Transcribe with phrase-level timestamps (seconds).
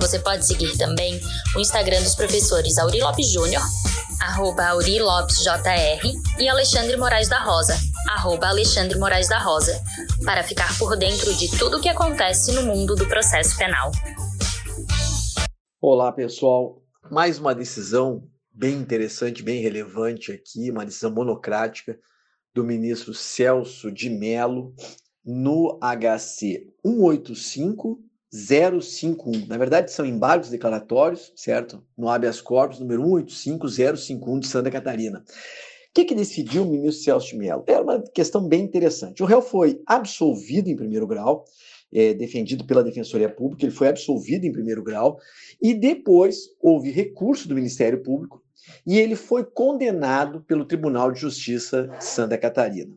[0.00, 1.20] Você pode seguir também
[1.56, 3.62] o Instagram dos professores Auri Lopes Júnior,
[4.20, 6.00] arroba Auri Lopes JR,
[6.38, 7.76] e Alexandre Moraes da Rosa,
[8.10, 9.80] arroba Alexandre Moraes da Rosa,
[10.24, 13.90] para ficar por dentro de tudo o que acontece no mundo do processo penal.
[15.80, 16.82] Olá, pessoal.
[17.10, 21.98] Mais uma decisão bem interessante, bem relevante aqui, uma decisão monocrática
[22.54, 24.74] do ministro Celso de Mello
[25.24, 26.66] no HC
[28.34, 29.46] 185051.
[29.46, 31.82] Na verdade, são embargos declaratórios, certo?
[31.96, 35.20] No habeas corpus número 185051 de Santa Catarina.
[35.20, 37.62] O que, que decidiu o ministro Celso de Mello?
[37.68, 39.22] Era uma questão bem interessante.
[39.22, 41.44] O réu foi absolvido em primeiro grau,
[41.92, 45.20] é, defendido pela Defensoria Pública, ele foi absolvido em primeiro grau,
[45.62, 48.42] e depois houve recurso do Ministério Público
[48.84, 52.92] e ele foi condenado pelo Tribunal de Justiça de Santa Catarina.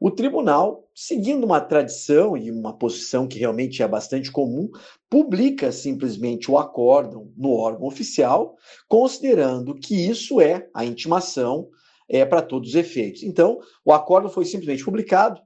[0.00, 4.70] O tribunal, seguindo uma tradição e uma posição que realmente é bastante comum,
[5.10, 11.68] publica simplesmente o acórdão no órgão oficial, considerando que isso é a intimação
[12.08, 13.24] é, para todos os efeitos.
[13.24, 15.40] Então, o acórdão foi simplesmente publicado,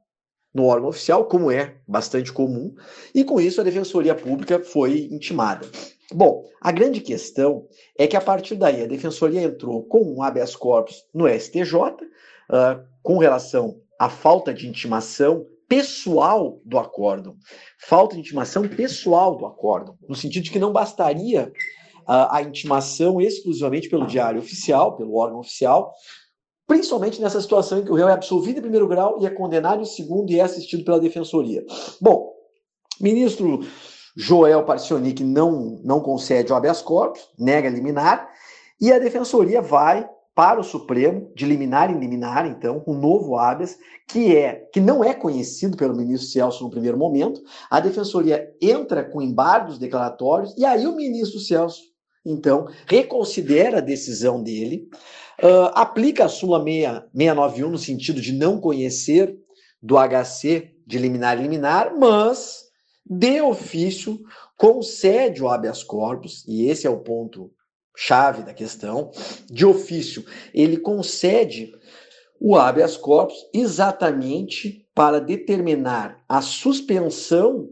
[0.55, 2.75] no órgão oficial, como é bastante comum,
[3.15, 5.67] e com isso a Defensoria Pública foi intimada.
[6.13, 7.67] Bom, a grande questão
[7.99, 11.95] é que a partir daí a Defensoria entrou com um habeas corpus no STJ uh,
[12.51, 17.37] ah, com relação à falta de intimação pessoal do acórdão.
[17.79, 21.53] Falta de intimação pessoal do acórdão, no sentido de que não bastaria
[22.01, 25.95] uh, a intimação exclusivamente pelo diário oficial, pelo órgão oficial,
[26.67, 29.83] principalmente nessa situação em que o réu é absolvido em primeiro grau e é condenado
[29.83, 31.65] em segundo e é assistido pela defensoria.
[32.01, 32.35] Bom,
[33.01, 33.61] ministro
[34.17, 38.29] Joel Parcionic não, não concede o habeas corpus, nega liminar,
[38.81, 43.77] e a defensoria vai para o Supremo, de liminar em liminar, então, um novo habeas,
[44.09, 47.43] que é que não é conhecido pelo ministro Celso no primeiro momento.
[47.71, 51.83] A defensoria entra com embargos declaratórios, e aí o ministro Celso,
[52.25, 54.89] então, reconsidera a decisão dele,
[55.43, 59.37] Uh, aplica a súmula 691 no sentido de não conhecer
[59.83, 62.67] do HC de liminar e liminar, mas
[63.05, 64.21] de ofício
[64.57, 67.51] concede o habeas corpus, e esse é o ponto
[67.97, 69.11] chave da questão,
[69.51, 71.73] de ofício, ele concede
[72.41, 77.69] o habeas corpus exatamente para determinar a suspensão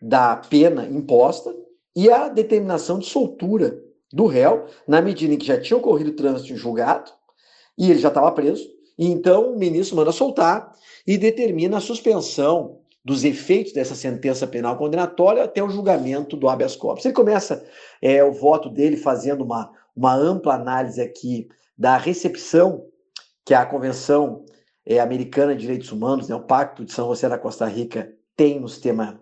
[0.00, 1.54] da pena imposta
[1.96, 3.82] e a determinação de soltura
[4.12, 7.10] do réu, na medida em que já tinha ocorrido o trânsito em julgado
[7.76, 8.66] e ele já estava preso.
[8.98, 10.72] E então o ministro manda soltar
[11.06, 16.76] e determina a suspensão dos efeitos dessa sentença penal condenatória até o julgamento do habeas
[16.76, 17.04] corpus.
[17.04, 17.64] Ele começa
[18.02, 22.84] é, o voto dele fazendo uma, uma ampla análise aqui da recepção
[23.44, 24.44] que a Convenção
[24.84, 28.60] é, Americana de Direitos Humanos, né, o Pacto de São José da Costa Rica, tem
[28.60, 29.20] no sistema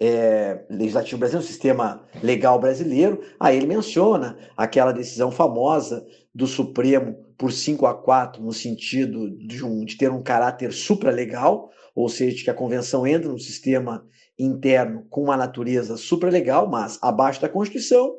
[0.00, 7.27] é, legislativo brasileiro, no sistema legal brasileiro, aí ele menciona aquela decisão famosa do Supremo
[7.38, 12.36] por 5 a 4, no sentido de, um, de ter um caráter supralegal, ou seja,
[12.36, 14.04] de que a convenção entra no sistema
[14.36, 18.14] interno com uma natureza supralegal, mas abaixo da Constituição,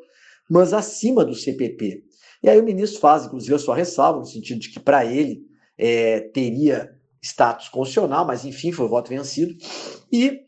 [0.49, 2.03] mas acima do CPP.
[2.41, 5.41] E aí o ministro faz, inclusive, a sua ressalva, no sentido de que, para ele,
[5.77, 6.89] é, teria
[7.21, 9.53] status constitucional, mas enfim, foi o voto vencido.
[10.11, 10.39] E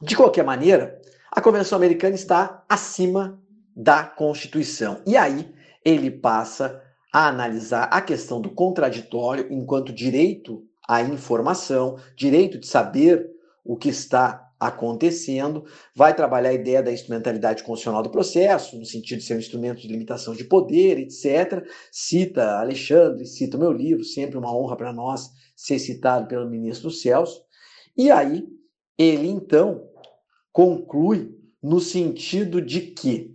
[0.00, 0.98] de qualquer maneira,
[1.30, 3.38] a Convenção Americana está acima
[3.74, 5.02] da Constituição.
[5.06, 5.50] E aí
[5.84, 6.82] ele passa
[7.16, 13.30] a analisar a questão do contraditório enquanto direito à informação, direito de saber
[13.64, 19.20] o que está acontecendo, vai trabalhar a ideia da instrumentalidade constitucional do processo, no sentido
[19.20, 21.66] de ser um instrumento de limitação de poder, etc.
[21.90, 26.90] Cita Alexandre, cita o meu livro, sempre uma honra para nós ser citado pelo ministro
[26.90, 27.40] Celso.
[27.96, 28.46] E aí
[28.98, 29.88] ele então
[30.52, 33.32] conclui no sentido de que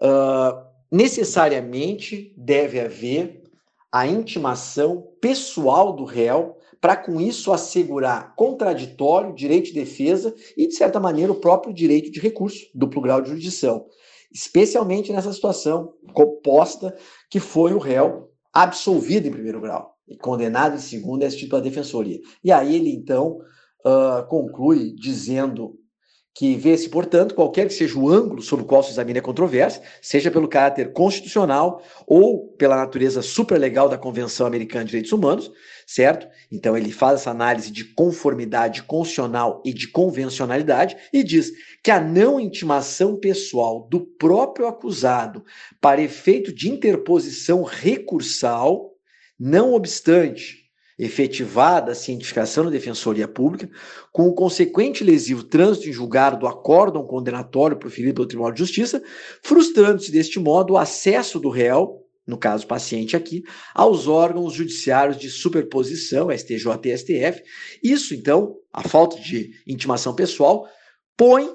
[0.00, 0.61] uh,
[0.92, 3.42] necessariamente deve haver
[3.90, 10.74] a intimação pessoal do réu para com isso assegurar contraditório, direito de defesa e, de
[10.74, 13.86] certa maneira, o próprio direito de recurso, duplo grau de jurisdição.
[14.30, 16.94] Especialmente nessa situação composta
[17.30, 21.62] que foi o réu absolvido em primeiro grau e condenado em segundo, esse tipo de
[21.62, 22.20] defensoria.
[22.42, 23.38] E aí ele, então,
[23.86, 25.78] uh, conclui dizendo
[26.34, 29.82] que vê-se, portanto, qualquer que seja o ângulo sobre o qual se examine a controvérsia,
[30.00, 35.52] seja pelo caráter constitucional ou pela natureza superlegal da Convenção Americana de Direitos Humanos,
[35.86, 36.26] certo?
[36.50, 41.52] Então ele faz essa análise de conformidade constitucional e de convencionalidade e diz
[41.84, 45.44] que a não intimação pessoal do próprio acusado
[45.80, 48.92] para efeito de interposição recursal,
[49.38, 50.61] não obstante
[51.04, 53.68] efetivada a cientificação da Defensoria Pública,
[54.12, 59.02] com o consequente lesivo trânsito em julgado do acórdão condenatório proferido pelo Tribunal de Justiça,
[59.42, 63.42] frustrando-se deste modo o acesso do réu, no caso paciente aqui,
[63.74, 67.42] aos órgãos judiciários de superposição, STJ e STF.
[67.82, 70.68] Isso, então, a falta de intimação pessoal,
[71.16, 71.50] põe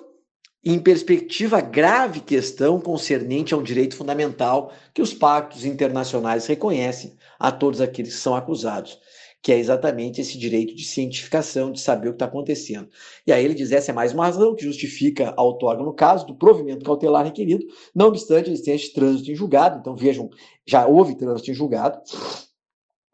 [0.61, 7.15] em perspectiva a grave questão concernente a um direito fundamental que os pactos internacionais reconhecem
[7.39, 8.99] a todos aqueles que são acusados
[9.41, 12.89] que é exatamente esse direito de cientificação, de saber o que está acontecendo.
[13.25, 16.25] E aí ele diz: essa é mais uma razão que justifica a outorga no caso
[16.25, 19.79] do provimento cautelar requerido, não obstante a existência de trânsito em julgado.
[19.79, 20.29] Então vejam,
[20.65, 21.99] já houve trânsito em julgado.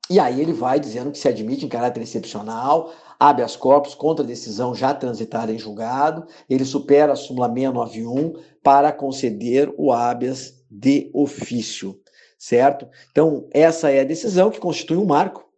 [0.09, 4.27] E aí ele vai dizendo que se admite em caráter excepcional, habeas corpus contra a
[4.27, 11.09] decisão já transitada em julgado, ele supera a súmula 691 para conceder o habeas de
[11.13, 11.97] ofício,
[12.37, 12.87] certo?
[13.11, 15.52] Então, essa é a decisão que constitui um marco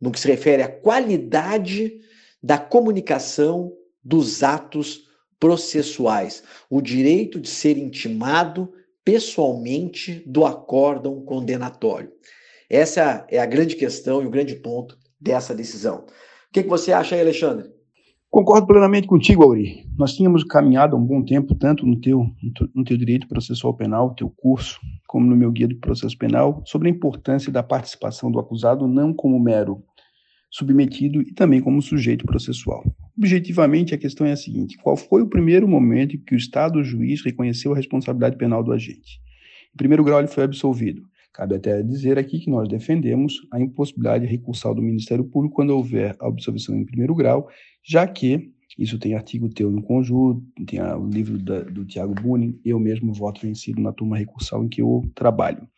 [0.00, 2.00] no que se refere à qualidade
[2.42, 3.72] da comunicação
[4.02, 5.06] dos atos
[5.38, 8.72] processuais, o direito de ser intimado
[9.04, 12.12] pessoalmente do acórdão condenatório.
[12.68, 16.06] Essa é a grande questão e o grande ponto dessa decisão.
[16.48, 17.75] O que, você acha aí, Alexandre?
[18.36, 19.86] Concordo plenamente contigo, Auri.
[19.96, 22.30] Nós tínhamos caminhado há um bom tempo, tanto no teu,
[22.74, 24.78] no teu direito processual penal, teu curso,
[25.08, 29.14] como no meu guia do processo penal, sobre a importância da participação do acusado não
[29.14, 29.82] como mero
[30.50, 32.84] submetido e também como sujeito processual.
[33.16, 36.80] Objetivamente, a questão é a seguinte: qual foi o primeiro momento em que o Estado
[36.80, 39.18] o juiz reconheceu a responsabilidade penal do agente?
[39.74, 41.00] Em primeiro grau, ele foi absolvido.
[41.36, 46.16] Cabe até dizer aqui que nós defendemos a impossibilidade recursal do Ministério Público quando houver
[46.18, 47.46] a absolvição em primeiro grau,
[47.84, 52.58] já que isso tem artigo teu no conjunto, tem o livro da, do Tiago Bunin,
[52.64, 55.68] eu mesmo voto vencido na turma recursal em que eu trabalho.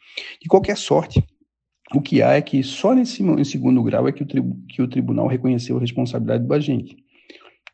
[0.41, 1.21] De qualquer sorte,
[1.93, 4.27] o que há é que só nesse em segundo grau é que o,
[4.69, 6.97] que o tribunal reconheceu a responsabilidade do agente.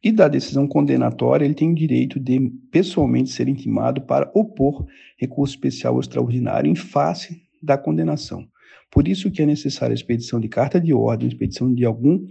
[0.02, 4.86] E da decisão condenatória, ele tem o direito de pessoalmente ser intimado para opor
[5.18, 8.46] recurso especial ou extraordinário em face da condenação.
[8.90, 12.24] Por isso que é necessária a expedição de carta de ordem, expedição de algum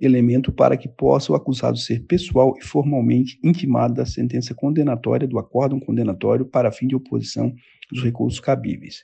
[0.00, 5.38] elemento para que possa o acusado ser pessoal e formalmente intimado da sentença condenatória, do
[5.38, 7.52] acórdão condenatório, para fim de oposição
[7.90, 9.02] dos recursos cabíveis.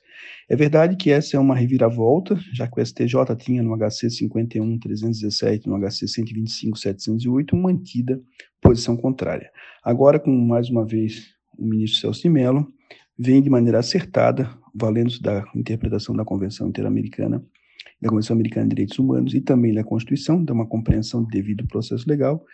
[0.48, 5.66] É verdade que essa é uma reviravolta, já que o STJ tinha no HC 51.317,
[5.66, 8.20] no HC 125.708, mantida
[8.60, 9.50] posição contrária.
[9.82, 11.26] Agora, com mais uma vez
[11.58, 12.66] o ministro Celso de Mello,
[13.18, 17.42] vem de maneira acertada, valendo-se da interpretação da Convenção Interamericana,
[18.00, 21.66] da Convenção Americana de Direitos Humanos e também da Constituição, dá uma compreensão de devido
[21.66, 22.44] processo legal,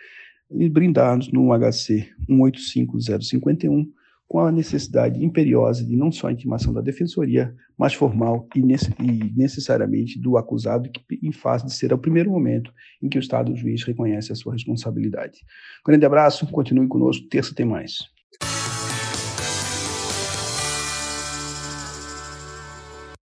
[0.51, 3.91] e brindar-nos no HC 185051
[4.27, 10.19] com a necessidade imperiosa de não só a intimação da defensoria, mas formal e, necessariamente
[10.19, 13.55] do acusado, que em fase de ser o primeiro momento em que o Estado o
[13.55, 15.39] juiz reconhece a sua responsabilidade.
[15.85, 17.99] Grande abraço, continue conosco, terça tem mais.